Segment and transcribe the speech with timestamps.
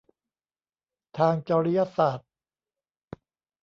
[1.17, 2.29] ทางจริยศาสตร์